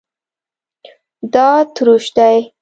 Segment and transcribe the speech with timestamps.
[1.33, 2.37] دا تروش دی